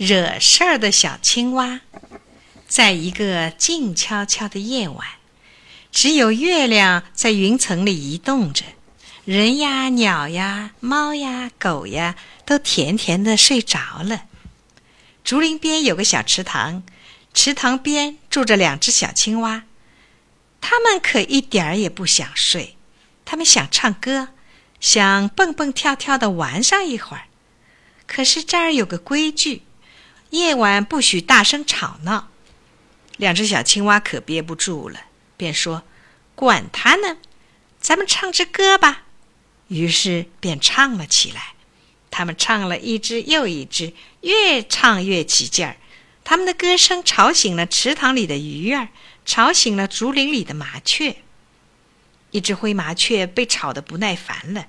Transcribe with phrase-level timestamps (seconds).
[0.00, 1.82] 惹事儿的小青蛙。
[2.66, 5.06] 在一个静悄悄的夜晚，
[5.92, 8.64] 只有月亮在云层里移动着，
[9.26, 12.14] 人呀、鸟呀、猫呀、狗呀
[12.46, 14.22] 都甜甜的睡着了。
[15.22, 16.82] 竹林边有个小池塘，
[17.34, 19.64] 池塘边住着两只小青蛙，
[20.62, 22.78] 它们可一点儿也不想睡，
[23.26, 24.28] 它们想唱歌，
[24.80, 27.24] 想蹦蹦跳跳的玩上一会儿。
[28.06, 29.62] 可是这儿有个规矩，
[30.30, 32.28] 夜晚不许大声吵闹。
[33.16, 35.00] 两只小青蛙可憋不住了，
[35.36, 35.82] 便说
[36.34, 37.18] ：“管他呢，
[37.80, 39.02] 咱们唱支歌吧。”
[39.68, 41.54] 于是便唱了起来。
[42.10, 45.76] 他们唱了一支又一支，越唱越起劲儿。
[46.24, 48.88] 他们的歌声吵醒了池塘里的鱼儿，
[49.24, 51.16] 吵醒了竹林里的麻雀。
[52.32, 54.66] 一只灰麻雀被吵得不耐烦了，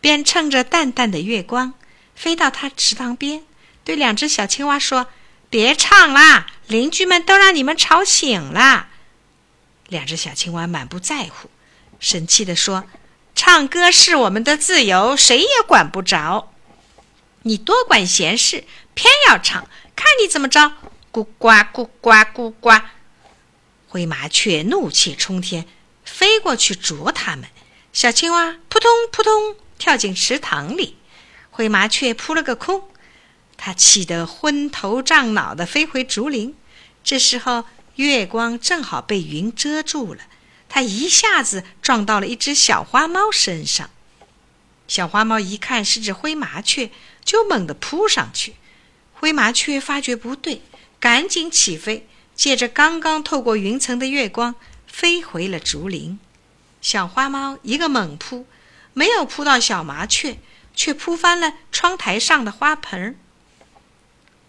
[0.00, 1.74] 便趁着淡淡的月光，
[2.14, 3.44] 飞到它池塘边，
[3.84, 5.06] 对两只小青蛙说。
[5.50, 6.46] 别唱啦！
[6.66, 8.88] 邻居们都让你们吵醒了。
[9.86, 11.48] 两只小青蛙满不在乎，
[12.00, 12.86] 生气地说
[13.36, 16.52] ：“唱歌是我们的自由，谁也管不着。
[17.42, 20.72] 你多管闲事，偏要唱，看你怎么着！”
[21.12, 22.70] 咕呱咕呱咕呱，
[23.86, 25.68] 灰麻雀怒气冲天，
[26.04, 27.44] 飞过去啄它们。
[27.92, 30.98] 小青蛙扑通扑通跳进池塘里，
[31.52, 32.88] 灰麻雀扑了个空。
[33.66, 36.54] 他气得昏头胀脑的飞回竹林，
[37.02, 40.20] 这时候月光正好被云遮住了，
[40.68, 43.88] 他一下子撞到了一只小花猫身上。
[44.86, 46.90] 小花猫一看是只灰麻雀，
[47.24, 48.56] 就猛地扑上去。
[49.14, 50.60] 灰麻雀发觉不对，
[51.00, 56.18] 赶紧起飞，借着刚刚透过云层的月光，飞回了竹林。
[56.82, 58.46] 小花猫一个猛扑，
[58.92, 60.36] 没有扑到小麻雀，
[60.74, 63.14] 却扑翻了窗台上的花盆儿。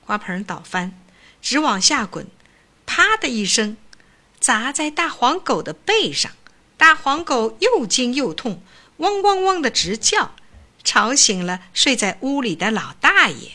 [0.06, 0.94] 花盆倒翻，
[1.42, 2.28] 直往下滚，
[2.86, 3.75] 啪的一声，
[4.39, 6.31] 砸在大黄狗的背上。
[6.78, 8.61] 大黄狗又惊又痛，
[8.98, 10.36] 汪汪汪的直叫，
[10.83, 13.54] 吵醒了睡在屋里的老大爷。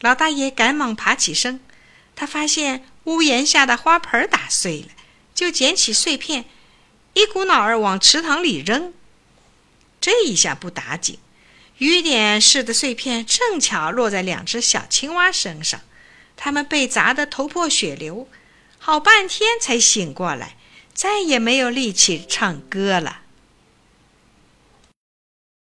[0.00, 1.60] 老大爷赶忙爬起身，
[2.14, 4.88] 他发现屋檐下的花盆打碎了，
[5.34, 6.44] 就捡起碎片，
[7.14, 8.92] 一股脑儿往池塘里扔。
[10.00, 11.18] 这一下不打紧。
[11.82, 15.80] 雨点似的碎片正巧落在两只小青蛙身上，
[16.36, 18.28] 它们被砸得头破血流，
[18.78, 20.54] 好半天才醒过来，
[20.94, 23.22] 再也没有力气唱歌了。